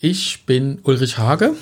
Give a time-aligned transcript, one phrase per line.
[0.00, 1.56] Ich bin Ulrich Hage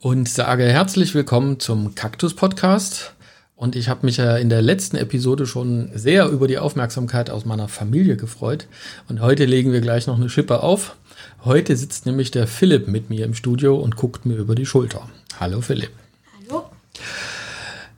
[0.00, 3.12] und sage herzlich willkommen zum Kaktus Podcast.
[3.54, 7.44] Und ich habe mich ja in der letzten Episode schon sehr über die Aufmerksamkeit aus
[7.44, 8.66] meiner Familie gefreut.
[9.10, 10.96] Und heute legen wir gleich noch eine Schippe auf.
[11.44, 15.06] Heute sitzt nämlich der Philipp mit mir im Studio und guckt mir über die Schulter.
[15.38, 15.90] Hallo Philipp.
[16.48, 16.70] Hallo.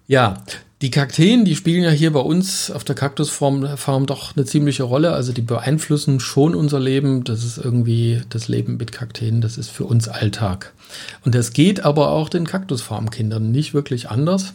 [0.08, 0.42] Ja,
[0.82, 5.12] die Kakteen, die spielen ja hier bei uns auf der Kaktusfarm doch eine ziemliche Rolle.
[5.12, 7.22] Also die beeinflussen schon unser Leben.
[7.24, 10.72] Das ist irgendwie das Leben mit Kakteen, das ist für uns Alltag.
[11.24, 14.54] Und das geht aber auch den Kaktusfarmkindern nicht wirklich anders.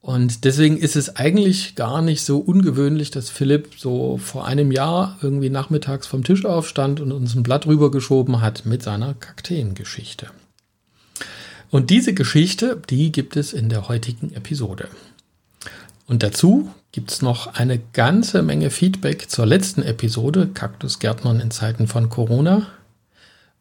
[0.00, 5.18] Und deswegen ist es eigentlich gar nicht so ungewöhnlich, dass Philipp so vor einem Jahr
[5.20, 10.28] irgendwie nachmittags vom Tisch aufstand und uns ein Blatt rübergeschoben hat mit seiner Kakteengeschichte.
[11.70, 14.88] Und diese Geschichte, die gibt es in der heutigen Episode.
[16.06, 21.86] Und dazu gibt es noch eine ganze Menge Feedback zur letzten Episode Kaktusgärtnern in Zeiten
[21.86, 22.66] von Corona.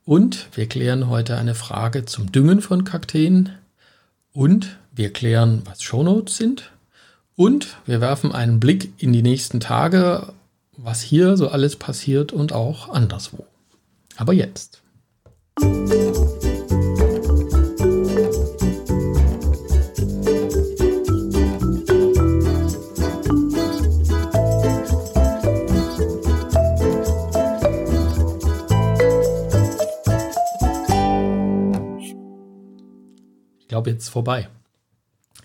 [0.05, 3.49] Und wir klären heute eine Frage zum Düngen von Kakteen.
[4.31, 6.71] Und wir klären, was Shownotes sind.
[7.35, 10.33] Und wir werfen einen Blick in die nächsten Tage,
[10.77, 13.45] was hier so alles passiert und auch anderswo.
[14.15, 14.81] Aber jetzt.
[33.77, 34.49] Glaube, jetzt ist vorbei.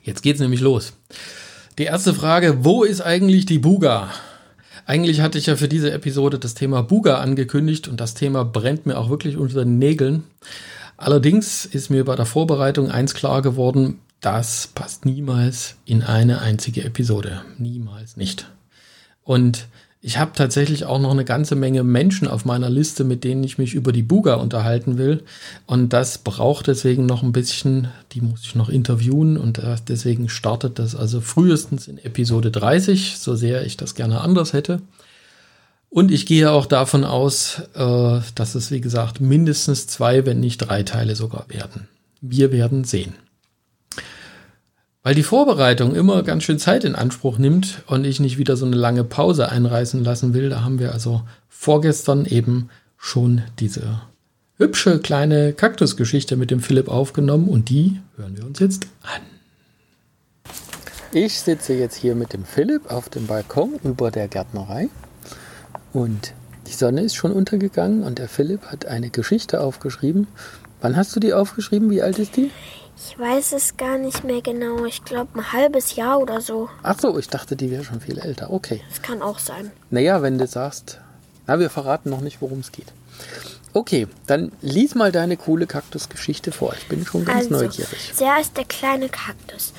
[0.03, 0.95] Jetzt geht es nämlich los.
[1.77, 4.11] Die erste Frage, wo ist eigentlich die Buga?
[4.87, 8.87] Eigentlich hatte ich ja für diese Episode das Thema Buga angekündigt und das Thema brennt
[8.87, 10.25] mir auch wirklich unter den Nägeln.
[10.97, 16.85] Allerdings ist mir bei der Vorbereitung eins klar geworden, das passt niemals in eine einzige
[16.85, 17.43] Episode.
[17.59, 18.51] Niemals nicht.
[19.25, 19.67] Und
[20.05, 23.57] ich habe tatsächlich auch noch eine ganze Menge Menschen auf meiner Liste, mit denen ich
[23.57, 25.23] mich über die Buga unterhalten will.
[25.65, 30.29] Und das braucht deswegen noch ein bisschen, die muss ich noch interviewen und äh, deswegen
[30.29, 34.83] startet das also frühestens in Episode 30, so sehr ich das gerne anders hätte.
[35.89, 40.59] Und ich gehe auch davon aus, äh, dass es, wie gesagt, mindestens zwei, wenn nicht
[40.59, 41.87] drei Teile sogar werden.
[42.21, 43.15] Wir werden sehen.
[45.05, 48.67] Weil die Vorbereitung immer ganz schön Zeit in Anspruch nimmt und ich nicht wieder so
[48.67, 52.69] eine lange Pause einreißen lassen will, da haben wir also vorgestern eben
[52.99, 54.01] schon diese
[54.59, 59.23] hübsche kleine Kaktusgeschichte mit dem Philipp aufgenommen und die hören wir uns jetzt an.
[61.13, 64.89] Ich sitze jetzt hier mit dem Philipp auf dem Balkon über der Gärtnerei
[65.93, 66.33] und
[66.69, 70.29] die Sonne ist schon untergegangen und der Philipp hat eine Geschichte aufgeschrieben.
[70.81, 71.91] Wann hast du die aufgeschrieben?
[71.91, 72.53] Wie alt ist die?
[73.05, 74.85] Ich weiß es gar nicht mehr genau.
[74.85, 76.69] Ich glaube ein halbes Jahr oder so.
[76.83, 78.51] Ach so, ich dachte, die wäre schon viel älter.
[78.51, 78.81] Okay.
[78.89, 79.73] Das kann auch sein.
[79.91, 81.01] Naja, wenn du sagst,
[81.47, 82.87] na, wir verraten noch nicht, worum es geht.
[83.75, 86.75] Okay, dann lies mal deine coole Kaktusgeschichte vor.
[86.75, 88.13] Ich bin schon ganz also, neugierig.
[88.15, 89.73] Sehr ist der kleine Kaktus.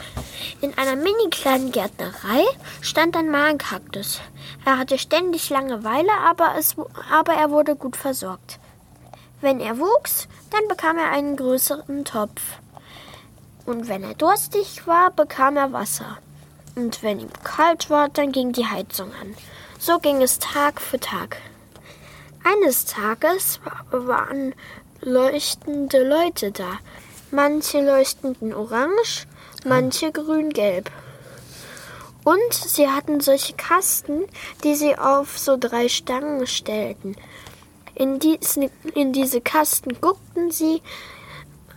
[0.61, 2.43] In einer mini kleinen Gärtnerei
[2.81, 4.19] stand ein Mahnkaktus.
[4.65, 6.75] Er hatte ständig Langeweile, aber, es,
[7.11, 8.59] aber er wurde gut versorgt.
[9.41, 12.41] Wenn er wuchs, dann bekam er einen größeren Topf.
[13.65, 16.17] Und wenn er durstig war, bekam er Wasser.
[16.75, 19.35] Und wenn ihm kalt war, dann ging die Heizung an.
[19.79, 21.37] So ging es Tag für Tag.
[22.43, 23.59] Eines Tages
[23.91, 24.53] waren
[25.01, 26.79] leuchtende Leute da.
[27.31, 29.27] Manche leuchtenden orange,
[29.65, 30.91] manche grün-gelb.
[32.23, 34.23] Und sie hatten solche Kasten,
[34.63, 37.15] die sie auf so drei Stangen stellten.
[37.95, 40.81] In, diesen, in diese Kasten guckten sie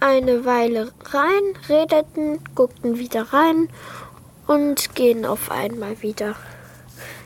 [0.00, 3.68] eine Weile rein, redeten, guckten wieder rein
[4.46, 6.36] und gehen auf einmal wieder.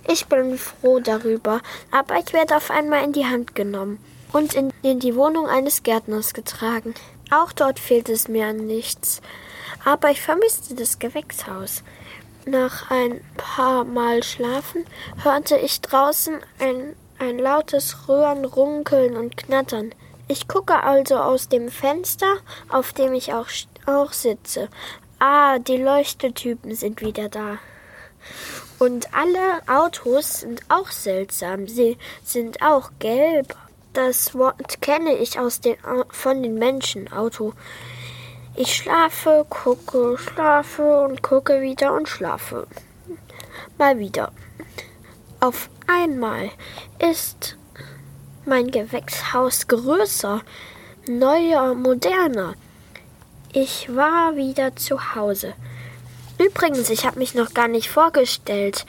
[0.09, 1.61] Ich bin froh darüber,
[1.91, 3.99] aber ich werde auf einmal in die Hand genommen
[4.33, 6.95] und in, in die Wohnung eines Gärtners getragen.
[7.31, 9.21] Auch dort fehlt es mir an nichts,
[9.85, 11.83] aber ich vermisste das Gewächshaus.
[12.47, 14.85] Nach ein paar Mal schlafen
[15.23, 19.95] hörte ich draußen ein, ein lautes Röhren, Runkeln und Knattern.
[20.31, 22.37] Ich gucke also aus dem Fenster,
[22.69, 23.49] auf dem ich auch,
[23.87, 24.69] auch sitze.
[25.19, 27.59] Ah, die Leuchtetypen sind wieder da.
[28.79, 31.67] Und alle Autos sind auch seltsam.
[31.67, 33.57] Sie sind auch gelb.
[33.93, 35.75] Das Wort kenne ich aus den,
[36.11, 37.13] von den Menschen.
[37.13, 37.53] Auto.
[38.55, 42.69] Ich schlafe, gucke, schlafe und gucke wieder und schlafe.
[43.79, 44.31] Mal wieder.
[45.41, 46.51] Auf einmal
[47.01, 47.57] ist
[48.51, 50.43] mein Gewächshaus größer,
[51.07, 52.55] neuer, moderner.
[53.53, 55.55] Ich war wieder zu Hause.
[56.37, 58.87] Übrigens, ich habe mich noch gar nicht vorgestellt.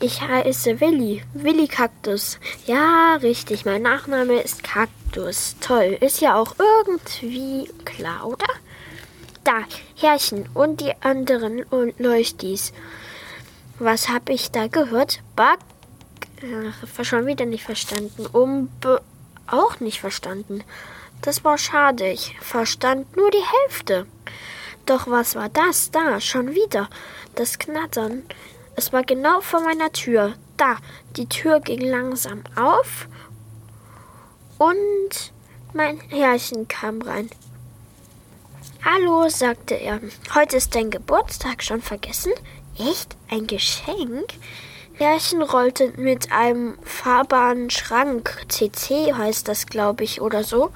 [0.00, 2.38] Ich heiße Willi, Willi Kaktus.
[2.66, 5.56] Ja, richtig, mein Nachname ist Kaktus.
[5.60, 8.48] Toll, ist ja auch irgendwie klar, oder?
[9.44, 9.58] Da,
[9.94, 12.72] Herrchen und die anderen und Leuchtis.
[13.78, 15.20] Was hab ich da gehört?
[15.36, 15.58] Back.
[16.42, 18.26] Ach, schon wieder nicht verstanden.
[18.26, 18.70] Um.
[19.46, 20.64] auch nicht verstanden.
[21.22, 22.08] Das war schade.
[22.08, 24.06] Ich verstand nur die Hälfte.
[24.86, 26.20] Doch was war das da?
[26.20, 26.88] Schon wieder.
[27.34, 28.22] Das Knattern.
[28.76, 30.34] Es war genau vor meiner Tür.
[30.56, 30.76] Da.
[31.16, 33.08] Die Tür ging langsam auf
[34.58, 35.32] und
[35.72, 37.30] mein Herrchen kam rein.
[38.84, 40.00] Hallo, sagte er.
[40.34, 42.32] Heute ist dein Geburtstag schon vergessen?
[42.78, 43.16] Echt?
[43.30, 44.34] Ein Geschenk?
[45.00, 50.72] Herrchen rollte mit einem fahrbaren Schrank, CC heißt das, glaube ich, oder so,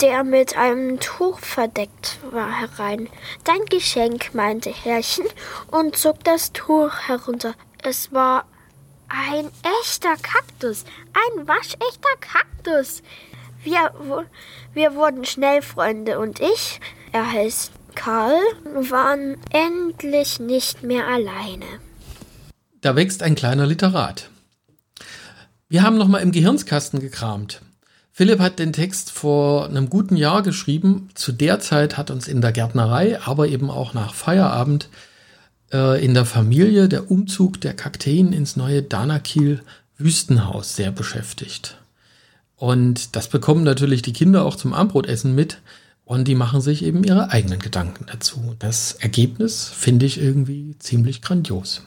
[0.00, 3.08] der mit einem Tuch verdeckt war, herein.
[3.44, 5.26] Dein Geschenk, meinte Herrchen
[5.70, 7.54] und zog das Tuch herunter.
[7.84, 8.46] Es war
[9.08, 9.48] ein
[9.80, 10.84] echter Kaktus.
[11.14, 13.00] Ein waschechter Kaktus.
[13.62, 13.92] Wir,
[14.74, 16.80] wir wurden schnell Freunde und ich,
[17.12, 21.78] er heißt Karl, waren endlich nicht mehr alleine.
[22.80, 24.30] Da wächst ein kleiner Literat.
[25.68, 27.60] Wir haben nochmal im Gehirnskasten gekramt.
[28.10, 31.10] Philipp hat den Text vor einem guten Jahr geschrieben.
[31.14, 34.88] Zu der Zeit hat uns in der Gärtnerei, aber eben auch nach Feierabend
[35.72, 39.60] äh, in der Familie der Umzug der Kakteen ins neue Danakil
[39.98, 41.76] Wüstenhaus sehr beschäftigt.
[42.56, 45.58] Und das bekommen natürlich die Kinder auch zum Armbrotessen mit
[46.04, 48.54] und die machen sich eben ihre eigenen Gedanken dazu.
[48.58, 51.82] Das Ergebnis finde ich irgendwie ziemlich grandios.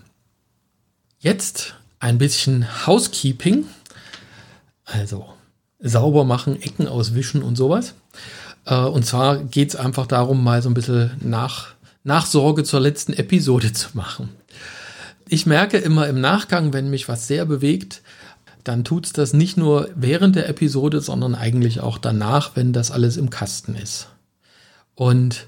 [1.23, 3.63] Jetzt ein bisschen Housekeeping,
[4.83, 5.25] also
[5.79, 7.93] sauber machen, Ecken auswischen und sowas.
[8.65, 13.13] Äh, und zwar geht es einfach darum, mal so ein bisschen nach Nachsorge zur letzten
[13.13, 14.31] Episode zu machen.
[15.29, 18.01] Ich merke immer im Nachgang, wenn mich was sehr bewegt,
[18.65, 23.15] dann tut's das nicht nur während der Episode, sondern eigentlich auch danach, wenn das alles
[23.15, 24.09] im Kasten ist.
[24.93, 25.47] Und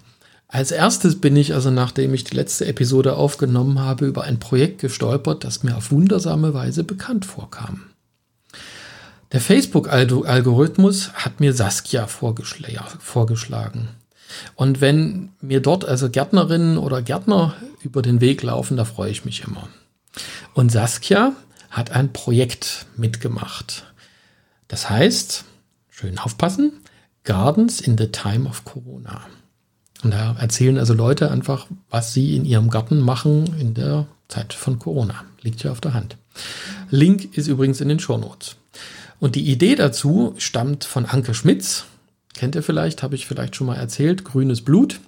[0.55, 4.79] als erstes bin ich also, nachdem ich die letzte Episode aufgenommen habe, über ein Projekt
[4.79, 7.81] gestolpert, das mir auf wundersame Weise bekannt vorkam.
[9.33, 13.89] Der Facebook-Algorithmus hat mir Saskia vorgeschlagen.
[14.55, 19.25] Und wenn mir dort also Gärtnerinnen oder Gärtner über den Weg laufen, da freue ich
[19.25, 19.67] mich immer.
[20.53, 21.33] Und Saskia
[21.69, 23.83] hat ein Projekt mitgemacht.
[24.69, 25.43] Das heißt,
[25.89, 26.79] schön aufpassen,
[27.25, 29.25] Gardens in the Time of Corona.
[30.05, 34.53] Und da erzählen also Leute einfach, was sie in ihrem Garten machen in der Zeit
[34.53, 35.25] von Corona.
[35.41, 36.15] Liegt ja auf der Hand.
[36.91, 38.55] Link ist übrigens in den Show Notes.
[39.19, 41.85] Und die Idee dazu stammt von Anke Schmitz,
[42.35, 44.99] Kennt ihr vielleicht, habe ich vielleicht schon mal erzählt, Grünes Blut.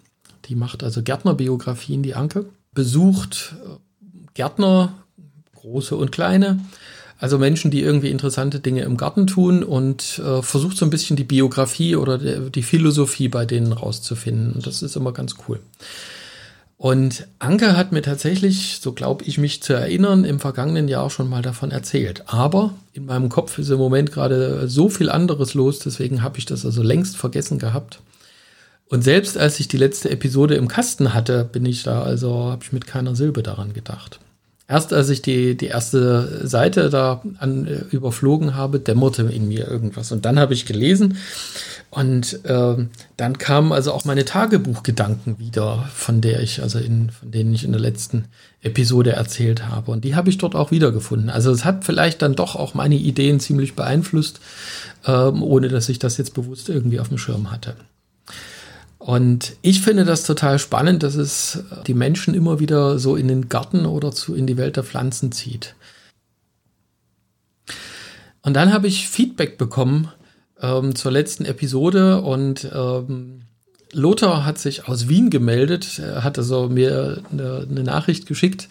[0.45, 2.45] Die macht also Gärtnerbiografien, die Anke.
[2.73, 3.77] Besucht äh,
[4.33, 4.93] Gärtner,
[5.53, 6.59] große und kleine,
[7.19, 11.15] also Menschen, die irgendwie interessante Dinge im Garten tun und äh, versucht so ein bisschen
[11.15, 14.53] die Biografie oder die, die Philosophie bei denen rauszufinden.
[14.53, 15.59] Und das ist immer ganz cool.
[16.77, 21.27] Und Anke hat mir tatsächlich, so glaube ich mich zu erinnern, im vergangenen Jahr schon
[21.27, 22.23] mal davon erzählt.
[22.27, 26.45] Aber in meinem Kopf ist im Moment gerade so viel anderes los, deswegen habe ich
[26.45, 27.99] das also längst vergessen gehabt.
[28.89, 32.63] Und selbst als ich die letzte Episode im Kasten hatte, bin ich da, also habe
[32.63, 34.19] ich mit keiner Silbe daran gedacht.
[34.69, 39.65] Erst als ich die, die erste Seite da an, äh, überflogen habe, dämmerte in mir
[39.65, 40.11] irgendwas.
[40.11, 41.17] Und dann habe ich gelesen
[41.89, 42.75] und äh,
[43.15, 47.63] dann kamen also auch meine Tagebuchgedanken wieder, von der ich, also in, von denen ich
[47.63, 48.25] in der letzten
[48.61, 49.91] Episode erzählt habe.
[49.91, 51.29] Und die habe ich dort auch wiedergefunden.
[51.29, 54.41] Also es hat vielleicht dann doch auch meine Ideen ziemlich beeinflusst,
[55.05, 57.77] ähm, ohne dass ich das jetzt bewusst irgendwie auf dem Schirm hatte.
[58.97, 63.47] Und ich finde das total spannend, dass es die Menschen immer wieder so in den
[63.47, 65.75] Garten oder zu, in die Welt der Pflanzen zieht.
[68.41, 70.09] Und dann habe ich Feedback bekommen
[70.61, 73.41] ähm, zur letzten Episode und ähm,
[73.93, 78.67] Lothar hat sich aus Wien gemeldet, er hat also mir eine, eine Nachricht geschickt,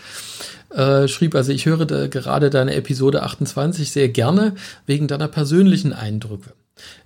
[0.71, 4.55] äh, schrieb also, ich höre gerade deine Episode 28 sehr gerne
[4.87, 6.53] wegen deiner persönlichen Eindrücke.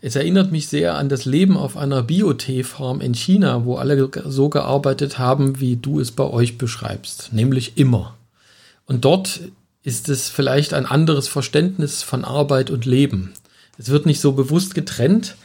[0.00, 4.48] Es erinnert mich sehr an das Leben auf einer Biotee-Farm in China, wo alle so
[4.48, 8.16] gearbeitet haben, wie du es bei euch beschreibst, nämlich immer.
[8.86, 9.40] Und dort
[9.82, 13.32] ist es vielleicht ein anderes Verständnis von Arbeit und Leben.
[13.78, 15.36] Es wird nicht so bewusst getrennt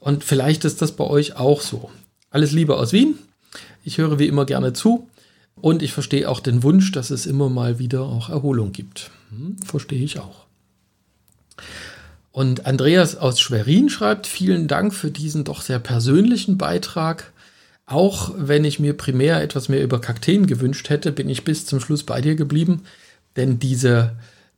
[0.00, 1.90] und vielleicht ist das bei euch auch so.
[2.30, 3.18] Alles Liebe aus Wien.
[3.84, 5.08] Ich höre wie immer gerne zu
[5.60, 9.10] und ich verstehe auch den Wunsch, dass es immer mal wieder auch Erholung gibt.
[9.30, 10.46] Hm, verstehe ich auch.
[12.32, 17.30] Und Andreas aus Schwerin schreibt, vielen Dank für diesen doch sehr persönlichen Beitrag.
[17.84, 21.78] Auch wenn ich mir primär etwas mehr über Kakteen gewünscht hätte, bin ich bis zum
[21.78, 22.84] Schluss bei dir geblieben,
[23.36, 24.12] denn diese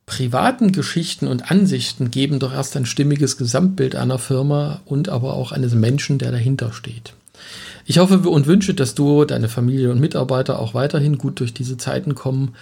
[0.05, 5.51] privaten Geschichten und Ansichten geben doch erst ein stimmiges Gesamtbild einer Firma und aber auch
[5.51, 7.13] eines Menschen, der dahinter steht.
[7.85, 11.77] Ich hoffe und wünsche, dass du, deine Familie und Mitarbeiter auch weiterhin gut durch diese
[11.77, 12.55] Zeiten kommen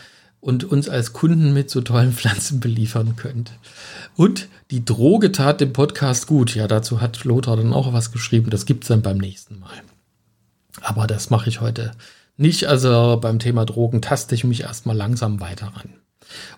[0.43, 3.51] und uns als Kunden mit so tollen Pflanzen beliefern könnt.
[4.15, 6.53] Und die Droge tat dem Podcast gut.
[6.53, 8.49] Ja, dazu hat Lothar dann auch was geschrieben.
[8.49, 9.81] Das gibt's dann beim nächsten Mal.
[10.81, 11.91] Aber das mache ich heute
[12.35, 12.65] nicht.
[12.65, 15.93] Also beim Thema Drogen taste ich mich erstmal langsam weiter ran.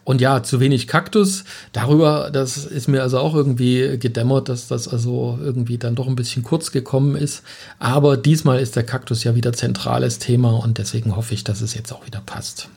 [0.03, 1.43] Und ja, zu wenig Kaktus.
[1.71, 6.15] Darüber, das ist mir also auch irgendwie gedämmert, dass das also irgendwie dann doch ein
[6.15, 7.43] bisschen kurz gekommen ist.
[7.77, 11.75] Aber diesmal ist der Kaktus ja wieder zentrales Thema und deswegen hoffe ich, dass es
[11.75, 12.69] jetzt auch wieder passt.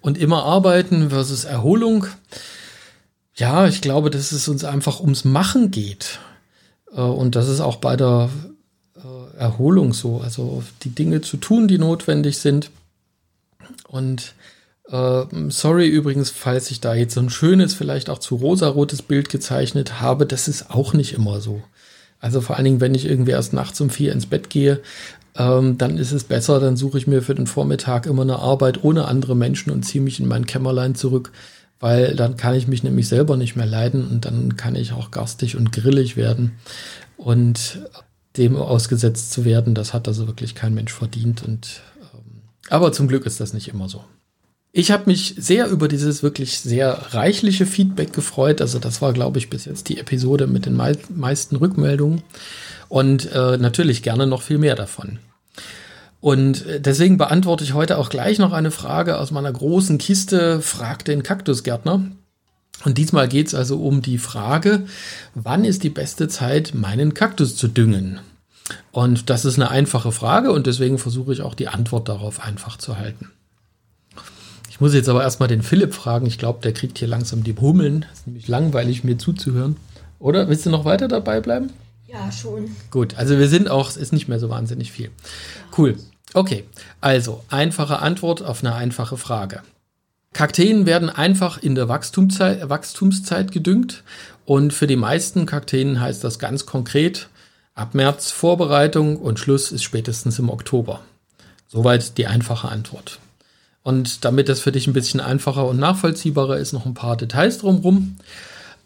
[0.00, 2.06] Und immer arbeiten versus Erholung.
[3.34, 6.18] Ja, ich glaube, dass es uns einfach ums Machen geht.
[6.92, 8.30] Äh, und das ist auch bei der
[8.96, 10.18] äh, Erholung so.
[10.18, 12.70] Also die Dinge zu tun, die notwendig sind.
[13.88, 14.34] Und
[14.88, 19.28] äh, sorry übrigens, falls ich da jetzt so ein schönes, vielleicht auch zu rosarotes Bild
[19.28, 20.26] gezeichnet habe.
[20.26, 21.62] Das ist auch nicht immer so.
[22.20, 24.80] Also vor allen Dingen, wenn ich irgendwie erst nachts um vier ins Bett gehe,
[25.36, 28.82] ähm, dann ist es besser, dann suche ich mir für den Vormittag immer eine Arbeit
[28.82, 31.32] ohne andere Menschen und ziehe mich in mein Kämmerlein zurück,
[31.78, 35.12] weil dann kann ich mich nämlich selber nicht mehr leiden und dann kann ich auch
[35.12, 36.58] garstig und grillig werden.
[37.16, 37.80] Und
[38.36, 41.44] dem ausgesetzt zu werden, das hat also wirklich kein Mensch verdient.
[41.44, 44.04] Und ähm, aber zum Glück ist das nicht immer so.
[44.72, 48.60] Ich habe mich sehr über dieses wirklich sehr reichliche Feedback gefreut.
[48.60, 52.22] Also das war, glaube ich, bis jetzt die Episode mit den mei meisten Rückmeldungen.
[52.88, 55.18] Und äh, natürlich gerne noch viel mehr davon.
[56.20, 60.60] Und äh, deswegen beantworte ich heute auch gleich noch eine Frage aus meiner großen Kiste,
[60.60, 62.06] fragt den Kaktusgärtner.
[62.84, 64.84] Und diesmal geht es also um die Frage,
[65.34, 68.20] wann ist die beste Zeit, meinen Kaktus zu düngen?
[68.92, 72.76] Und das ist eine einfache Frage und deswegen versuche ich auch die Antwort darauf einfach
[72.76, 73.30] zu halten.
[74.78, 76.24] Ich muss jetzt aber erstmal den Philipp fragen.
[76.26, 78.02] Ich glaube, der kriegt hier langsam die Hummeln.
[78.08, 79.76] Das ist nämlich langweilig, mir zuzuhören.
[80.20, 81.70] Oder willst du noch weiter dabei bleiben?
[82.06, 82.70] Ja, schon.
[82.92, 85.10] Gut, also wir sind auch, es ist nicht mehr so wahnsinnig viel.
[85.76, 85.96] Cool.
[86.32, 86.62] Okay,
[87.00, 89.62] also einfache Antwort auf eine einfache Frage.
[90.32, 94.04] Kakteen werden einfach in der Wachstumszeit, Wachstumszeit gedüngt
[94.44, 97.28] und für die meisten Kakteen heißt das ganz konkret,
[97.74, 101.00] ab März Vorbereitung und Schluss ist spätestens im Oktober.
[101.66, 103.18] Soweit die einfache Antwort.
[103.88, 107.56] Und damit das für dich ein bisschen einfacher und nachvollziehbarer ist, noch ein paar Details
[107.56, 108.18] drumherum.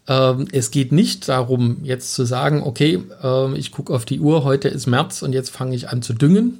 [0.07, 4.45] Ähm, es geht nicht darum, jetzt zu sagen, okay, äh, ich gucke auf die Uhr,
[4.45, 6.59] heute ist März und jetzt fange ich an zu düngen.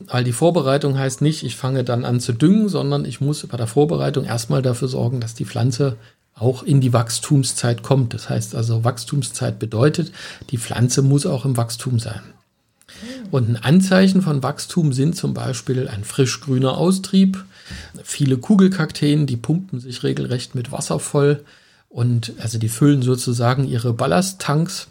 [0.00, 3.56] Weil die Vorbereitung heißt nicht, ich fange dann an zu düngen, sondern ich muss bei
[3.56, 5.94] der Vorbereitung erstmal dafür sorgen, dass die Pflanze
[6.34, 8.14] auch in die Wachstumszeit kommt.
[8.14, 10.10] Das heißt also, Wachstumszeit bedeutet,
[10.50, 12.22] die Pflanze muss auch im Wachstum sein.
[13.30, 17.44] Und ein Anzeichen von Wachstum sind zum Beispiel ein frisch grüner Austrieb,
[18.02, 21.44] viele Kugelkakteen, die pumpen sich regelrecht mit Wasser voll
[21.88, 24.88] und also die füllen sozusagen ihre Ballasttanks.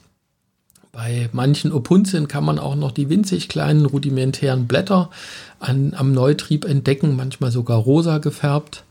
[0.92, 5.10] Bei manchen Opuntien kann man auch noch die winzig kleinen rudimentären Blätter
[5.60, 8.84] an, am Neutrieb entdecken, manchmal sogar rosa gefärbt.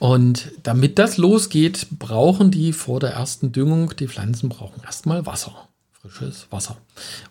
[0.00, 5.68] Und damit das losgeht, brauchen die vor der ersten Düngung, die Pflanzen brauchen erstmal Wasser
[6.04, 6.76] frisches Wasser.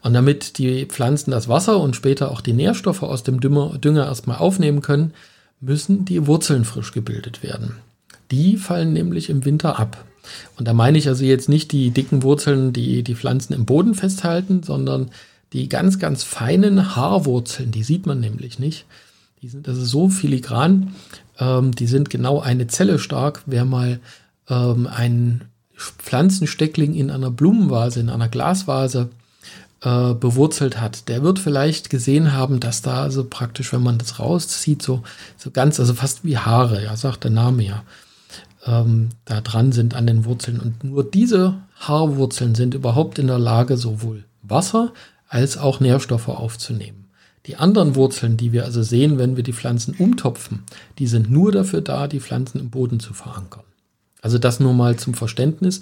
[0.02, 4.06] Und damit die Pflanzen das Wasser und später auch die Nährstoffe aus dem Dünger, Dünger
[4.06, 5.14] erstmal aufnehmen können,
[5.64, 7.78] müssen die Wurzeln frisch gebildet werden.
[8.32, 10.06] Die fallen nämlich im Winter ab.
[10.58, 13.96] Und da meine ich also jetzt nicht die dicken Wurzeln, die die Pflanzen im Boden
[13.96, 15.12] festhalten, sondern
[15.54, 18.86] die ganz, ganz feinen Haarwurzeln, die sieht man nämlich nicht.
[19.42, 20.96] Die sind also so filigran,
[21.38, 23.44] ähm, die sind genau eine Zelle stark.
[23.46, 24.00] Wer mal
[24.50, 25.44] ähm, einen
[25.76, 29.10] Pflanzensteckling in einer Blumenvase, in einer Glasvase
[29.84, 34.20] äh, bewurzelt hat, der wird vielleicht gesehen haben, dass da also praktisch, wenn man das
[34.20, 35.04] rauszieht, so,
[35.38, 37.84] so ganz, also fast wie Haare, ja, sagt der Name ja,
[38.66, 40.60] ähm, da dran sind an den Wurzeln.
[40.60, 44.94] Und nur diese Haarwurzeln sind überhaupt in der Lage, sowohl Wasser
[45.28, 47.10] als auch Nährstoffe aufzunehmen.
[47.46, 50.64] Die anderen Wurzeln, die wir also sehen, wenn wir die Pflanzen umtopfen,
[50.98, 53.64] die sind nur dafür da, die Pflanzen im Boden zu verankern.
[54.22, 55.82] Also das nur mal zum Verständnis.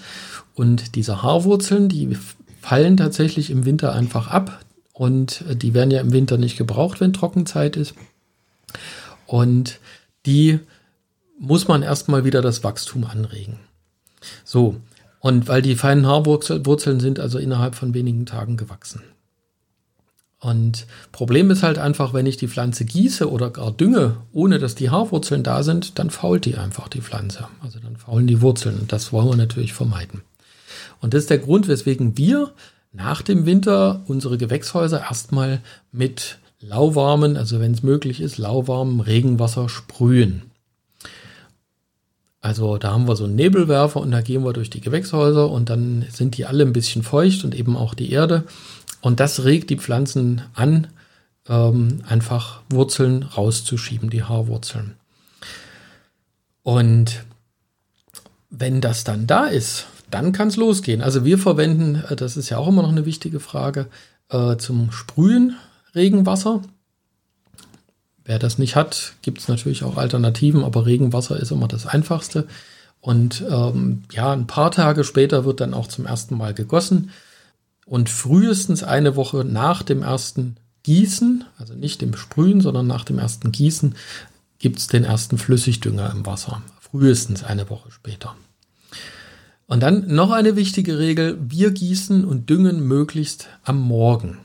[0.55, 2.17] Und diese Haarwurzeln, die
[2.62, 4.63] fallen tatsächlich im Winter einfach ab.
[4.94, 7.96] Und die werden ja im Winter nicht gebraucht, wenn Trockenzeit ist.
[9.25, 9.80] Und
[10.25, 10.60] die
[11.39, 13.58] muss man erstmal wieder das Wachstum anregen.
[14.44, 14.75] So,
[15.20, 19.01] und weil die feinen Haarwurzeln sind also innerhalb von wenigen Tagen gewachsen.
[20.39, 24.74] Und Problem ist halt einfach, wenn ich die Pflanze gieße oder gar dünge, ohne dass
[24.74, 27.48] die Haarwurzeln da sind, dann fault die einfach die Pflanze.
[27.63, 30.24] Also dann faulen die Wurzeln und das wollen wir natürlich vermeiden.
[31.01, 32.51] Und das ist der Grund, weswegen wir
[32.93, 39.67] nach dem Winter unsere Gewächshäuser erstmal mit lauwarmen, also wenn es möglich ist, lauwarmem Regenwasser
[39.67, 40.43] sprühen.
[42.39, 45.70] Also da haben wir so einen Nebelwerfer und da gehen wir durch die Gewächshäuser und
[45.70, 48.46] dann sind die alle ein bisschen feucht und eben auch die Erde.
[49.01, 50.88] Und das regt die Pflanzen an,
[51.48, 54.96] ähm, einfach Wurzeln rauszuschieben, die Haarwurzeln.
[56.63, 57.24] Und
[58.50, 61.01] wenn das dann da ist, dann kann es losgehen.
[61.01, 63.88] Also wir verwenden, äh, das ist ja auch immer noch eine wichtige Frage,
[64.30, 65.56] äh, zum Sprühen
[65.96, 66.62] Regenwasser.
[68.24, 72.48] Wer das nicht hat, gibt es natürlich auch Alternativen, aber Regenwasser ist immer das einfachste.
[73.00, 77.12] Und ähm, ja, ein paar Tage später wird dann auch zum ersten Mal gegossen.
[77.86, 83.20] Und frühestens eine Woche nach dem ersten Gießen, also nicht dem Sprühen, sondern nach dem
[83.20, 83.96] ersten Gießen,
[84.60, 86.62] gibt es den ersten Flüssigdünger im Wasser.
[86.80, 88.36] Frühestens eine Woche später.
[89.72, 94.38] Und dann noch eine wichtige Regel, wir gießen und düngen möglichst am Morgen.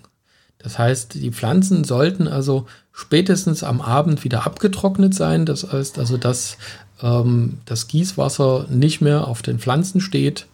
[0.58, 5.44] Das heißt, die Pflanzen sollten also spätestens am Abend wieder abgetrocknet sein.
[5.44, 6.58] Das heißt also, dass
[7.02, 10.46] ähm, das Gießwasser nicht mehr auf den Pflanzen steht.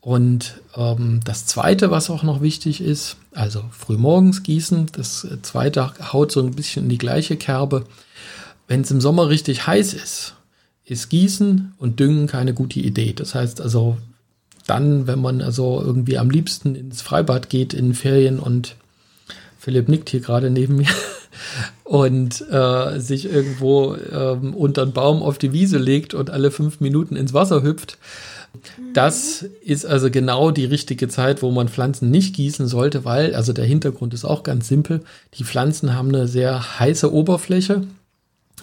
[0.00, 4.86] Und ähm, das Zweite, was auch noch wichtig ist, also frühmorgens gießen.
[4.90, 7.84] Das Zweite haut so ein bisschen in die gleiche Kerbe.
[8.66, 10.34] Wenn es im Sommer richtig heiß ist,
[10.90, 13.12] ist Gießen und Düngen keine gute Idee.
[13.12, 13.96] Das heißt also,
[14.66, 18.76] dann, wenn man also irgendwie am liebsten ins Freibad geht in Ferien und
[19.58, 20.88] Philipp nickt hier gerade neben mir
[21.84, 26.80] und äh, sich irgendwo ähm, unter einen Baum auf die Wiese legt und alle fünf
[26.80, 27.98] Minuten ins Wasser hüpft.
[28.94, 33.52] Das ist also genau die richtige Zeit, wo man Pflanzen nicht gießen sollte, weil, also
[33.52, 35.02] der Hintergrund ist auch ganz simpel,
[35.34, 37.82] die Pflanzen haben eine sehr heiße Oberfläche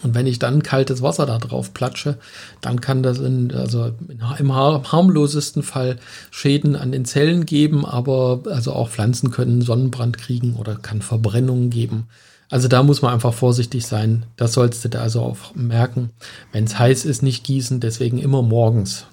[0.03, 2.17] und wenn ich dann kaltes Wasser da drauf platsche,
[2.61, 3.91] dann kann das in, also
[4.37, 5.97] im harmlosesten Fall
[6.31, 11.69] Schäden an den Zellen geben, aber also auch Pflanzen können Sonnenbrand kriegen oder kann Verbrennungen
[11.69, 12.07] geben.
[12.49, 14.25] Also da muss man einfach vorsichtig sein.
[14.37, 16.11] Das sollst du da also auch merken.
[16.53, 19.05] Wenn es heiß ist, nicht gießen, deswegen immer morgens.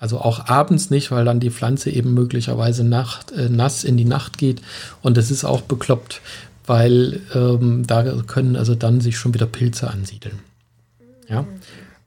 [0.00, 4.04] Also auch abends nicht, weil dann die Pflanze eben möglicherweise Nacht, äh, nass in die
[4.04, 4.62] Nacht geht.
[5.02, 6.20] Und das ist auch bekloppt,
[6.68, 10.38] weil ähm, da können also dann sich schon wieder Pilze ansiedeln.
[11.28, 11.46] Ja,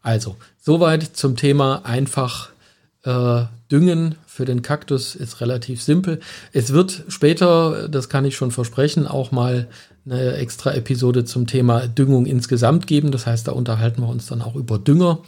[0.02, 2.50] also soweit zum Thema einfach
[3.04, 6.20] äh, düngen für den Kaktus ist relativ simpel.
[6.54, 9.68] Es wird später, das kann ich schon versprechen, auch mal
[10.06, 13.12] eine extra Episode zum Thema Düngung insgesamt geben.
[13.12, 15.20] Das heißt, da unterhalten wir uns dann auch über Dünger.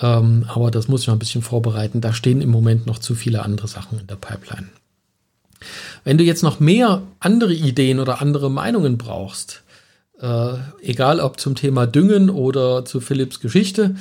[0.00, 2.00] Ähm, aber das muss ich noch ein bisschen vorbereiten.
[2.00, 4.68] Da stehen im Moment noch zu viele andere Sachen in der Pipeline.
[6.04, 9.62] Wenn du jetzt noch mehr andere Ideen oder andere Meinungen brauchst,
[10.20, 13.96] äh, egal ob zum Thema Düngen oder zu Philipps Geschichte,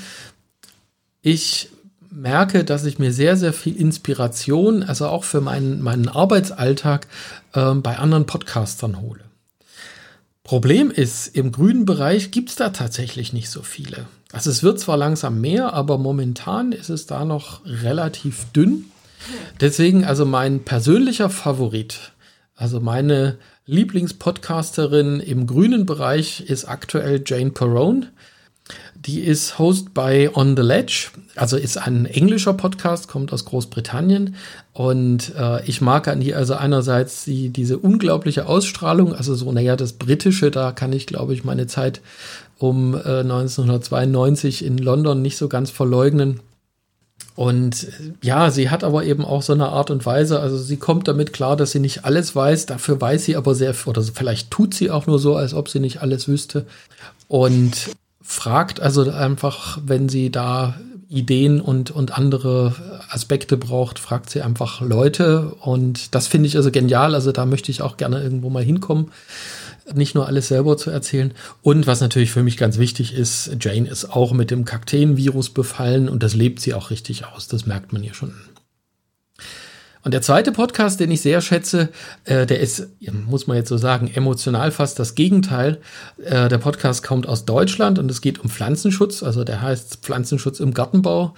[1.21, 1.69] ich
[2.11, 7.07] merke, dass ich mir sehr, sehr viel Inspiration, also auch für meinen, meinen Arbeitsalltag,
[7.53, 9.21] äh, bei anderen Podcastern hole.
[10.43, 14.05] Problem ist, im grünen Bereich gibt es da tatsächlich nicht so viele.
[14.33, 18.85] Also es wird zwar langsam mehr, aber momentan ist es da noch relativ dünn.
[19.59, 22.13] Deswegen also mein persönlicher Favorit,
[22.55, 28.07] also meine Lieblingspodcasterin im grünen Bereich ist aktuell Jane Perrone.
[28.95, 34.35] Die ist Host bei On the Ledge, also ist ein englischer Podcast, kommt aus Großbritannien.
[34.71, 39.75] Und äh, ich mag an ihr also einerseits die, diese unglaubliche Ausstrahlung, also so, naja,
[39.75, 42.01] das Britische, da kann ich, glaube ich, meine Zeit
[42.57, 46.39] um äh, 1992 in London nicht so ganz verleugnen.
[47.35, 47.87] Und
[48.21, 51.33] ja, sie hat aber eben auch so eine Art und Weise, also sie kommt damit
[51.33, 54.91] klar, dass sie nicht alles weiß, dafür weiß sie aber sehr, oder vielleicht tut sie
[54.91, 56.65] auch nur so, als ob sie nicht alles wüsste.
[57.27, 57.89] Und
[58.21, 60.75] fragt also einfach, wenn sie da
[61.09, 62.75] Ideen und, und andere
[63.09, 65.55] Aspekte braucht, fragt sie einfach Leute.
[65.59, 67.13] Und das finde ich also genial.
[67.13, 69.11] Also da möchte ich auch gerne irgendwo mal hinkommen
[69.93, 71.33] nicht nur alles selber zu erzählen.
[71.61, 76.09] Und was natürlich für mich ganz wichtig ist, Jane ist auch mit dem Kakteen-Virus befallen
[76.09, 77.47] und das lebt sie auch richtig aus.
[77.47, 78.33] Das merkt man hier schon.
[80.03, 81.89] Und der zweite Podcast, den ich sehr schätze,
[82.25, 82.89] äh, der ist,
[83.25, 85.79] muss man jetzt so sagen, emotional fast das Gegenteil.
[86.21, 89.23] Äh, der Podcast kommt aus Deutschland und es geht um Pflanzenschutz.
[89.23, 91.35] Also der heißt Pflanzenschutz im Gartenbau.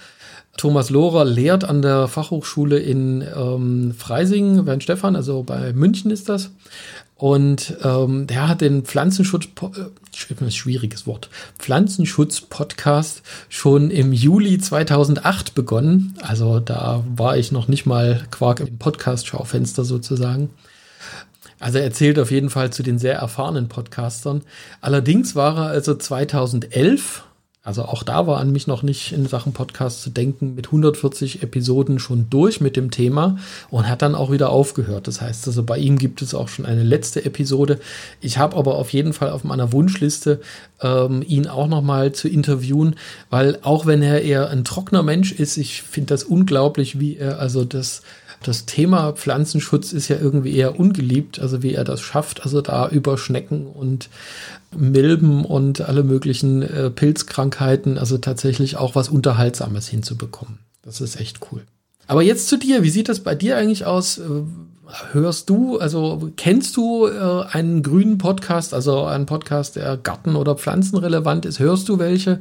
[0.56, 6.50] Thomas Lohrer lehrt an der Fachhochschule in ähm, Freising, Wernstefan, also bei München ist das.
[7.16, 16.14] Und ähm, der hat den Pflanzenschutz, äh, schwieriges Wort, Pflanzenschutz-Podcast schon im Juli 2008 begonnen.
[16.20, 20.50] Also da war ich noch nicht mal Quark im Podcast-Schaufenster sozusagen.
[21.58, 24.42] Also er erzählt auf jeden Fall zu den sehr erfahrenen Podcastern.
[24.82, 27.24] Allerdings war er also 2011
[27.66, 31.42] Also auch da war an mich noch nicht in Sachen Podcast zu denken, mit 140
[31.42, 33.38] Episoden schon durch mit dem Thema
[33.70, 35.08] und hat dann auch wieder aufgehört.
[35.08, 37.80] Das heißt also, bei ihm gibt es auch schon eine letzte Episode.
[38.20, 40.40] Ich habe aber auf jeden Fall auf meiner Wunschliste,
[40.80, 42.94] ähm, ihn auch noch mal zu interviewen,
[43.30, 47.40] weil auch wenn er eher ein trockener Mensch ist, ich finde das unglaublich, wie er
[47.40, 48.02] also das
[48.46, 52.88] das Thema Pflanzenschutz ist ja irgendwie eher ungeliebt, also wie er das schafft, also da
[52.88, 54.08] über Schnecken und
[54.76, 60.58] Milben und alle möglichen äh, Pilzkrankheiten, also tatsächlich auch was Unterhaltsames hinzubekommen.
[60.82, 61.62] Das ist echt cool.
[62.06, 62.82] Aber jetzt zu dir.
[62.82, 64.18] Wie sieht das bei dir eigentlich aus?
[64.18, 64.24] Äh,
[65.12, 70.54] hörst du, also kennst du äh, einen grünen Podcast, also einen Podcast, der Garten- oder
[70.54, 71.58] Pflanzenrelevant ist?
[71.58, 72.40] Hörst du welche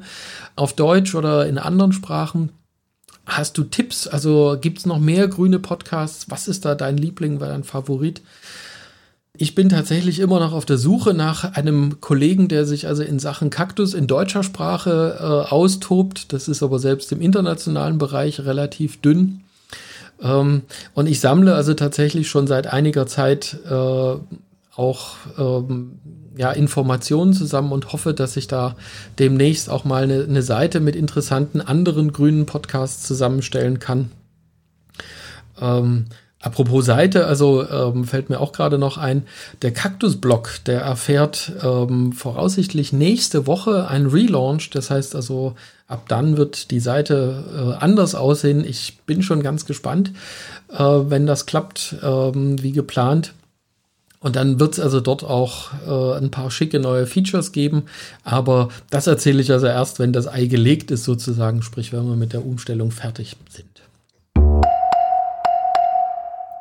[0.55, 2.49] auf Deutsch oder in anderen Sprachen?
[3.25, 4.07] Hast du Tipps?
[4.07, 6.29] Also gibt es noch mehr grüne Podcasts?
[6.29, 8.21] Was ist da dein Liebling, dein Favorit?
[9.37, 13.19] Ich bin tatsächlich immer noch auf der Suche nach einem Kollegen, der sich also in
[13.19, 16.31] Sachen Kaktus in deutscher Sprache äh, austobt.
[16.31, 19.41] Das ist aber selbst im internationalen Bereich relativ dünn.
[20.21, 20.61] Ähm,
[20.93, 24.15] und ich sammle also tatsächlich schon seit einiger Zeit äh,
[24.75, 25.99] auch ähm,
[26.37, 28.75] ja, Informationen zusammen und hoffe, dass ich da
[29.19, 34.11] demnächst auch mal eine, eine Seite mit interessanten anderen grünen Podcasts zusammenstellen kann.
[35.59, 36.05] Ähm,
[36.45, 39.23] Apropos Seite, also ähm, fällt mir auch gerade noch ein,
[39.63, 44.69] der Kaktusblog, der erfährt ähm, voraussichtlich nächste Woche ein Relaunch.
[44.69, 45.55] Das heißt also,
[45.87, 47.43] ab dann wird die Seite
[47.79, 48.63] äh, anders aussehen.
[48.63, 50.11] Ich bin schon ganz gespannt,
[50.71, 53.33] äh, wenn das klappt, ähm, wie geplant.
[54.25, 57.83] Und dann wird es also dort auch äh, ein paar schicke neue Features geben.
[58.23, 62.15] Aber das erzähle ich also erst, wenn das Ei gelegt ist, sozusagen, sprich, wenn wir
[62.15, 63.83] mit der Umstellung fertig sind.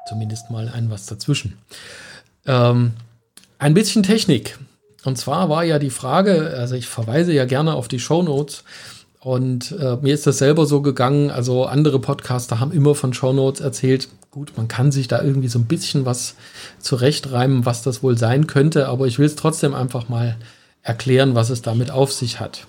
[0.06, 1.56] Zumindest mal ein was dazwischen.
[2.44, 2.92] Ähm,
[3.58, 4.58] ein bisschen Technik.
[5.06, 8.62] Und zwar war ja die Frage, also ich verweise ja gerne auf die Show Notes.
[9.20, 11.30] Und äh, mir ist das selber so gegangen.
[11.30, 14.10] Also andere Podcaster haben immer von Show Notes erzählt.
[14.34, 16.34] Gut, man kann sich da irgendwie so ein bisschen was
[16.80, 20.34] zurechtreimen, was das wohl sein könnte, aber ich will es trotzdem einfach mal
[20.82, 22.66] erklären, was es damit auf sich hat.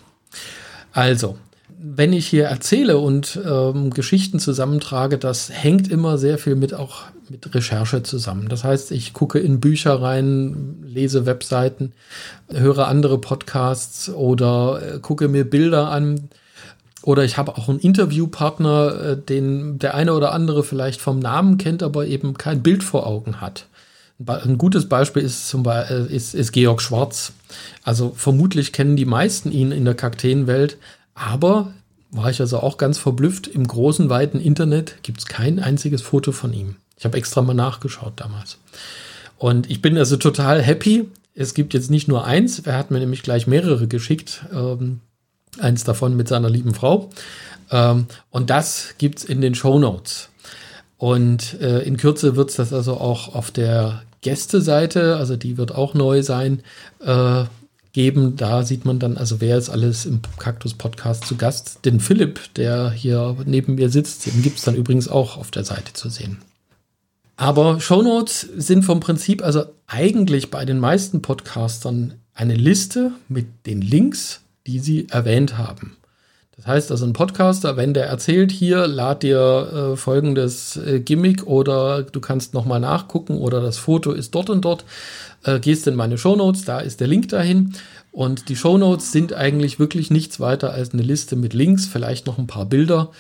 [0.91, 1.39] Also,
[1.80, 7.06] wenn ich hier erzähle und ähm, Geschichten zusammentrage, das hängt immer sehr viel mit auch
[7.30, 8.47] mit Recherche zusammen.
[8.47, 11.93] Das heißt, ich gucke in Bücher rein, lese Webseiten,
[12.47, 16.30] höre andere Podcasts oder äh, gucke mir Bilder an,
[17.05, 21.59] oder ich habe auch einen Interviewpartner, äh, den der eine oder andere vielleicht vom Namen
[21.59, 23.67] kennt, aber eben kein Bild vor Augen hat.
[24.25, 27.33] Ein gutes Beispiel ist zum Beispiel äh, ist, ist Georg Schwarz.
[27.83, 30.77] Also vermutlich kennen die meisten ihn in der Kakteenwelt,
[31.13, 31.73] aber
[32.09, 33.47] war ich also auch ganz verblüfft.
[33.47, 36.77] Im großen, weiten Internet gibt es kein einziges Foto von ihm.
[36.97, 38.57] Ich habe extra mal nachgeschaut damals.
[39.37, 41.07] Und ich bin also total happy.
[41.35, 44.45] Es gibt jetzt nicht nur eins, er hat mir nämlich gleich mehrere geschickt.
[44.51, 45.01] Ähm,
[45.59, 47.09] Eins davon mit seiner lieben Frau.
[47.71, 50.29] Ähm, und das gibt es in den Show Notes.
[50.97, 55.73] Und äh, in Kürze wird es das also auch auf der Gästeseite, also die wird
[55.73, 56.63] auch neu sein,
[56.99, 57.45] äh,
[57.95, 58.35] geben.
[58.35, 61.85] Da sieht man dann, also wer ist alles im Kaktus-Podcast zu Gast.
[61.85, 65.63] Den Philipp, der hier neben mir sitzt, den gibt es dann übrigens auch auf der
[65.63, 66.37] Seite zu sehen.
[67.37, 73.81] Aber Shownotes sind vom Prinzip, also eigentlich bei den meisten Podcastern eine Liste mit den
[73.81, 75.97] Links die sie erwähnt haben.
[76.56, 81.45] Das heißt also, ein Podcaster, wenn der erzählt, hier lad dir äh, folgendes äh, Gimmick
[81.45, 84.86] oder du kannst nochmal nachgucken oder das Foto ist dort und dort,
[85.43, 87.73] äh, gehst in meine Shownotes, da ist der Link dahin.
[88.12, 92.38] Und die Shownotes sind eigentlich wirklich nichts weiter als eine Liste mit Links, vielleicht noch
[92.38, 93.12] ein paar Bilder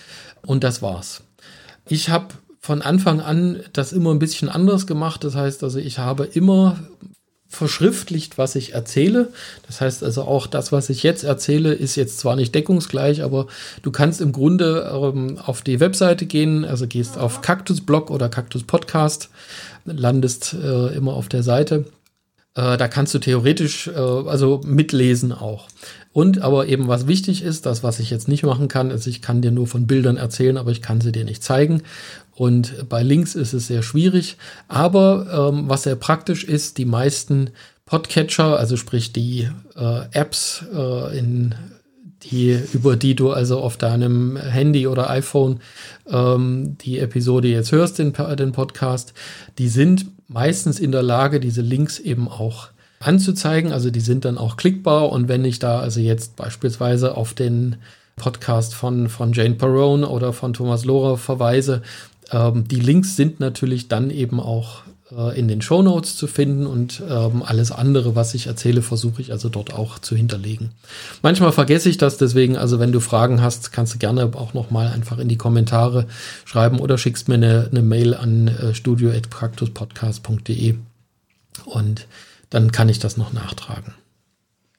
[0.45, 1.23] und das war's.
[1.89, 2.27] Ich habe
[2.61, 5.23] von Anfang an das immer ein bisschen anders gemacht.
[5.23, 6.79] Das heißt also, ich habe immer
[7.47, 9.29] verschriftlicht, was ich erzähle.
[9.67, 13.47] Das heißt also auch das, was ich jetzt erzähle, ist jetzt zwar nicht deckungsgleich, aber
[13.81, 18.29] du kannst im Grunde ähm, auf die Webseite gehen, also gehst auf Cactus Blog oder
[18.29, 19.29] Cactus Podcast,
[19.85, 21.85] landest äh, immer auf der Seite.
[22.55, 25.67] Äh, da kannst du theoretisch äh, also mitlesen auch.
[26.13, 29.21] Und aber eben was wichtig ist, das was ich jetzt nicht machen kann, ist, ich
[29.21, 31.83] kann dir nur von Bildern erzählen, aber ich kann sie dir nicht zeigen.
[32.35, 34.37] Und bei Links ist es sehr schwierig.
[34.67, 37.51] Aber ähm, was sehr praktisch ist, die meisten
[37.85, 41.55] Podcatcher, also sprich die äh, Apps, äh, in
[42.23, 45.59] die, über die du also auf deinem Handy oder iPhone
[46.09, 49.13] ähm, die Episode jetzt hörst, den, den Podcast,
[49.57, 52.69] die sind meistens in der Lage, diese Links eben auch
[52.99, 53.71] anzuzeigen.
[53.71, 55.11] Also die sind dann auch klickbar.
[55.11, 57.77] Und wenn ich da also jetzt beispielsweise auf den
[58.15, 61.81] Podcast von, von Jane Perrone oder von Thomas Lohrer verweise,
[62.31, 66.65] ähm, die Links sind natürlich dann eben auch äh, in den Show Notes zu finden
[66.65, 70.71] und ähm, alles andere, was ich erzähle, versuche ich also dort auch zu hinterlegen.
[71.21, 74.87] Manchmal vergesse ich das, deswegen, also wenn du Fragen hast, kannst du gerne auch nochmal
[74.87, 76.07] einfach in die Kommentare
[76.43, 80.75] schreiben oder schickst mir eine, eine Mail an äh, studio.praktuspodcast.de
[81.65, 82.07] und
[82.49, 83.93] dann kann ich das noch nachtragen.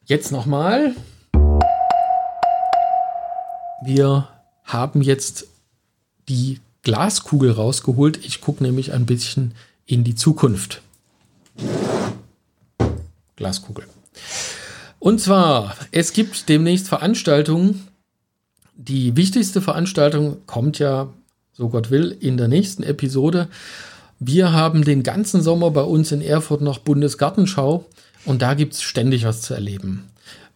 [0.04, 0.94] Jetzt nochmal.
[3.84, 4.28] Wir
[4.64, 5.46] haben jetzt
[6.28, 8.24] die Glaskugel rausgeholt.
[8.24, 9.54] Ich gucke nämlich ein bisschen
[9.86, 10.82] in die Zukunft.
[13.34, 13.86] Glaskugel.
[15.00, 17.88] Und zwar, es gibt demnächst Veranstaltungen.
[18.76, 21.08] Die wichtigste Veranstaltung kommt ja,
[21.54, 23.48] so Gott will, in der nächsten Episode.
[24.20, 27.84] Wir haben den ganzen Sommer bei uns in Erfurt noch Bundesgartenschau
[28.26, 30.04] und da gibt es ständig was zu erleben.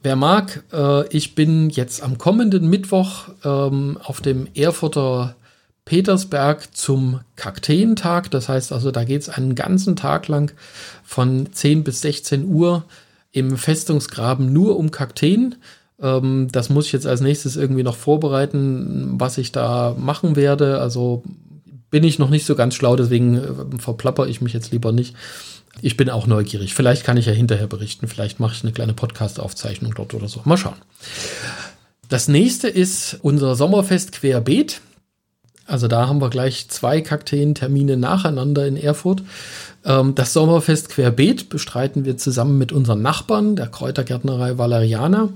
[0.05, 5.35] Wer mag, äh, ich bin jetzt am kommenden Mittwoch ähm, auf dem Erfurter
[5.91, 8.31] Petersberg zum Kakteentag.
[8.31, 10.55] Das heißt also, da geht es einen ganzen Tag lang
[11.03, 12.85] von 10 bis 16 Uhr
[13.33, 15.57] im Festungsgraben nur um Kakteen.
[16.01, 20.81] Ähm, das muss ich jetzt als nächstes irgendwie noch vorbereiten, was ich da machen werde.
[20.81, 21.25] Also
[21.91, 25.17] bin ich noch nicht so ganz schlau, deswegen äh, verplapper ich mich jetzt lieber nicht.
[25.83, 26.73] Ich bin auch neugierig.
[26.73, 28.07] Vielleicht kann ich ja hinterher berichten.
[28.07, 30.43] Vielleicht mache ich eine kleine Podcast-Aufzeichnung dort oder so.
[30.45, 30.77] Mal schauen.
[32.09, 34.83] Das nächste ist unser Sommerfest Querbeet.
[35.71, 39.23] Also da haben wir gleich zwei Kakteentermine nacheinander in Erfurt.
[39.85, 45.29] Ähm, das Sommerfest Querbeet bestreiten wir zusammen mit unseren Nachbarn, der Kräutergärtnerei Valeriana.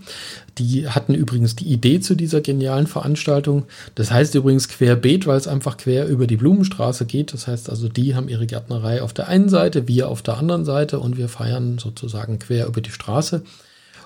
[0.58, 3.64] Die hatten übrigens die Idee zu dieser genialen Veranstaltung.
[3.94, 7.32] Das heißt übrigens Querbeet, weil es einfach quer über die Blumenstraße geht.
[7.32, 10.64] Das heißt also, die haben ihre Gärtnerei auf der einen Seite, wir auf der anderen
[10.64, 13.42] Seite und wir feiern sozusagen quer über die Straße.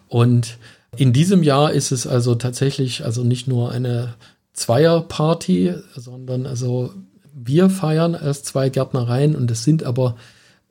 [0.09, 0.59] Und
[0.97, 4.15] in diesem Jahr ist es also tatsächlich also nicht nur eine
[4.59, 6.93] Zweierparty, sondern also
[7.33, 10.17] wir feiern als zwei Gärtnereien und es sind aber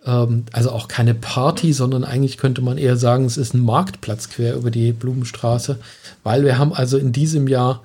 [0.06, 4.30] ähm, also auch keine Party, sondern eigentlich könnte man eher sagen, es ist ein Marktplatz
[4.30, 5.80] quer über die Blumenstraße,
[6.24, 7.82] weil wir haben also in diesem Jahr,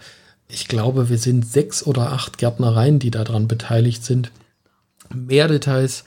[0.48, 4.32] ich glaube, wir sind sechs oder acht Gärtnereien, die daran beteiligt sind.
[5.14, 6.04] Mehr Details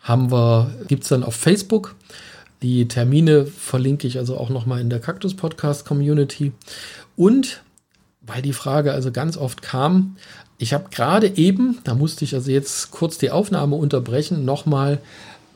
[0.00, 1.94] haben wir, gibt es dann auf Facebook.
[2.62, 6.52] Die Termine verlinke ich also auch nochmal in der Cactus Podcast Community.
[7.16, 7.62] Und
[8.32, 10.16] weil die Frage also ganz oft kam.
[10.58, 14.98] Ich habe gerade eben, da musste ich also jetzt kurz die Aufnahme unterbrechen, nochmal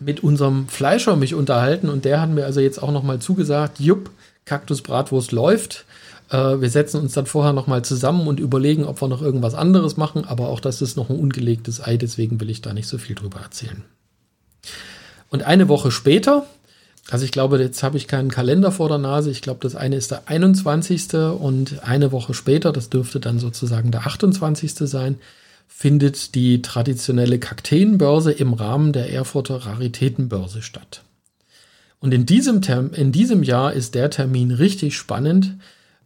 [0.00, 4.10] mit unserem Fleischer mich unterhalten und der hat mir also jetzt auch nochmal zugesagt, jupp,
[4.44, 5.84] Kaktus Bratwurst läuft.
[6.30, 9.96] Äh, wir setzen uns dann vorher nochmal zusammen und überlegen, ob wir noch irgendwas anderes
[9.96, 12.98] machen, aber auch das ist noch ein ungelegtes Ei, deswegen will ich da nicht so
[12.98, 13.84] viel drüber erzählen.
[15.30, 16.46] Und eine Woche später,
[17.11, 19.31] also ich glaube, jetzt habe ich keinen Kalender vor der Nase.
[19.31, 21.14] Ich glaube, das eine ist der 21.
[21.14, 24.75] und eine Woche später, das dürfte dann sozusagen der 28.
[24.75, 25.17] sein,
[25.69, 31.03] findet die traditionelle Kakteenbörse im Rahmen der Erfurter Raritätenbörse statt.
[32.01, 35.57] Und in diesem, Term in diesem Jahr ist der Termin richtig spannend.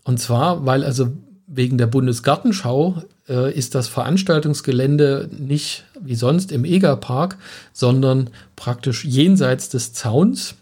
[0.04, 1.12] Und zwar, weil also
[1.46, 7.36] wegen der Bundesgartenschau äh, ist das Veranstaltungsgelände nicht wie sonst im Egerpark,
[7.72, 10.54] sondern praktisch jenseits des Zauns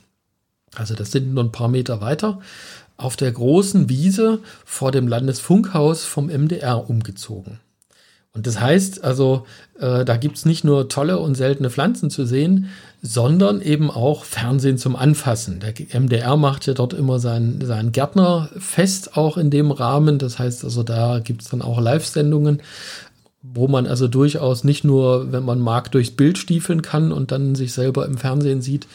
[0.76, 2.40] also das sind nur ein paar Meter weiter,
[2.96, 7.60] auf der großen Wiese vor dem Landesfunkhaus vom MDR umgezogen.
[8.32, 9.46] Und das heißt also,
[9.80, 12.68] äh, da gibt es nicht nur tolle und seltene Pflanzen zu sehen,
[13.00, 15.60] sondern eben auch Fernsehen zum Anfassen.
[15.60, 20.18] Der MDR macht ja dort immer sein, sein Gärtnerfest auch in dem Rahmen.
[20.18, 22.60] Das heißt also, da gibt es dann auch Live-Sendungen,
[23.42, 27.54] wo man also durchaus nicht nur, wenn man mag, durchs Bild stiefeln kann und dann
[27.54, 28.86] sich selber im Fernsehen sieht,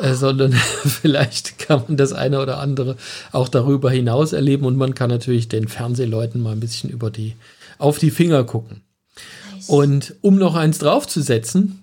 [0.00, 0.52] äh, sondern
[0.84, 2.96] vielleicht kann man das eine oder andere
[3.32, 7.34] auch darüber hinaus erleben und man kann natürlich den Fernsehleuten mal ein bisschen über die,
[7.78, 8.82] auf die Finger gucken.
[9.52, 9.68] Nice.
[9.68, 11.82] Und um noch eins draufzusetzen,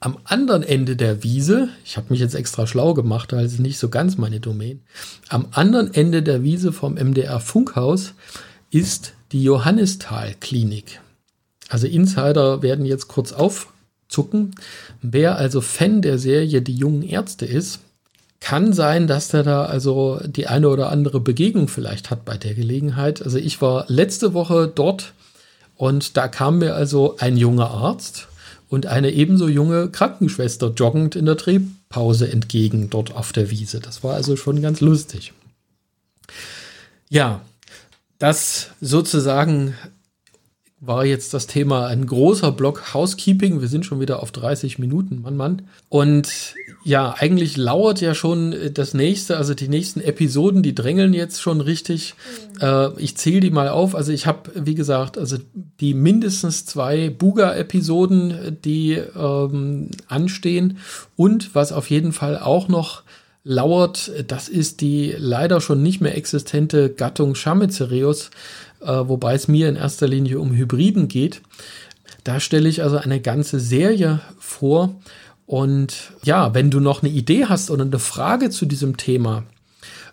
[0.00, 3.78] am anderen Ende der Wiese, ich habe mich jetzt extra schlau gemacht, weil es nicht
[3.78, 4.82] so ganz meine Domain,
[5.30, 8.12] am anderen Ende der Wiese vom MDR Funkhaus
[8.70, 11.00] ist die Johannisthal Klinik.
[11.70, 13.72] Also Insider werden jetzt kurz auf
[14.08, 14.54] zucken.
[15.02, 17.80] Wer also Fan der Serie Die jungen Ärzte ist,
[18.40, 22.54] kann sein, dass der da also die eine oder andere Begegnung vielleicht hat bei der
[22.54, 23.22] Gelegenheit.
[23.22, 25.14] Also ich war letzte Woche dort
[25.76, 28.28] und da kam mir also ein junger Arzt
[28.68, 33.80] und eine ebenso junge Krankenschwester joggend in der Drehpause entgegen dort auf der Wiese.
[33.80, 35.32] Das war also schon ganz lustig.
[37.08, 37.40] Ja,
[38.18, 39.74] das sozusagen
[40.86, 43.60] war jetzt das Thema ein großer Block Housekeeping.
[43.60, 45.62] Wir sind schon wieder auf 30 Minuten, Mann, Mann.
[45.88, 51.40] Und ja, eigentlich lauert ja schon das nächste, also die nächsten Episoden, die drängeln jetzt
[51.40, 52.14] schon richtig.
[52.60, 52.60] Mhm.
[52.60, 53.94] Äh, ich zähle die mal auf.
[53.94, 55.38] Also ich habe, wie gesagt, also
[55.80, 60.78] die mindestens zwei Buga-Episoden, die ähm, anstehen.
[61.16, 63.02] Und was auf jeden Fall auch noch
[63.44, 68.30] lauert, das ist die leider schon nicht mehr existente Gattung Chamaecyreus, äh,
[68.86, 71.42] wobei es mir in erster Linie um Hybriden geht.
[72.24, 74.96] Da stelle ich also eine ganze Serie vor.
[75.46, 79.44] Und ja, wenn du noch eine Idee hast oder eine Frage zu diesem Thema,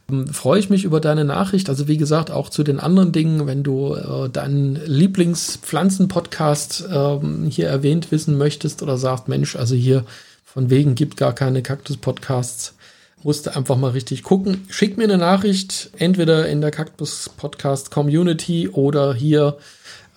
[0.10, 1.70] ähm, freue ich mich über deine Nachricht.
[1.70, 7.68] Also wie gesagt, auch zu den anderen Dingen, wenn du äh, deinen Lieblingspflanzen-Podcast äh, hier
[7.68, 10.04] erwähnt wissen möchtest oder sagst, Mensch, also hier
[10.44, 12.74] von wegen gibt gar keine Kaktus-Podcasts,
[13.24, 14.66] musst du einfach mal richtig gucken.
[14.70, 19.58] Schick mir eine Nachricht, entweder in der Kaktus-Podcast-Community oder hier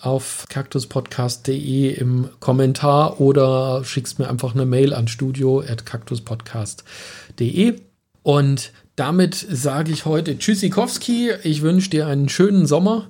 [0.01, 7.77] auf kaktuspodcast.de im Kommentar oder schickst mir einfach eine Mail an studio.kaktuspodcast.de.
[8.23, 11.33] Und damit sage ich heute Tschüssikowski.
[11.43, 13.09] Ich wünsche dir einen schönen Sommer.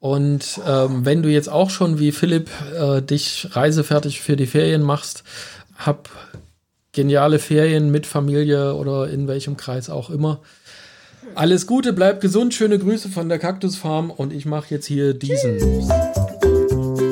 [0.00, 4.82] Und ähm, wenn du jetzt auch schon wie Philipp äh, dich reisefertig für die Ferien
[4.82, 5.22] machst,
[5.76, 6.10] hab
[6.92, 10.40] geniale Ferien mit Familie oder in welchem Kreis auch immer.
[11.34, 15.58] Alles Gute, bleib gesund, schöne Grüße von der Kaktusfarm und ich mache jetzt hier diesen.
[15.58, 15.88] Tschüss.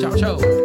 [0.01, 0.60] Ciao, ciao.